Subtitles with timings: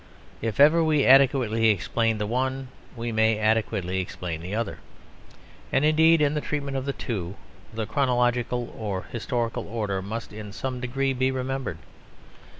[0.41, 4.79] If ever we adequately explain the one we may adequately explain the other.
[5.71, 7.35] And indeed, in the treatment of the two,
[7.71, 11.77] the chronological or historical order must in some degree be remembered.